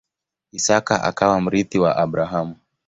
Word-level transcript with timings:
Isaka 0.57 0.95
akawa 1.09 1.35
mrithi 1.43 1.77
wa 1.83 1.91
Abrahamu. 2.03 2.55